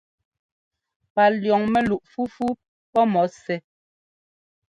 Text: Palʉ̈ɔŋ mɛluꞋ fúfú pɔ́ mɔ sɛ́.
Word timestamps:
Palʉ̈ɔŋ 1.13 1.61
mɛluꞋ 1.73 2.03
fúfú 2.11 2.47
pɔ́ 2.93 3.03
mɔ 3.13 3.21
sɛ́. 3.41 3.57